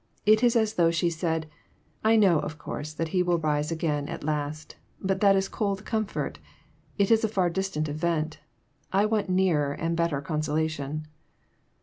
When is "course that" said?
2.57-3.09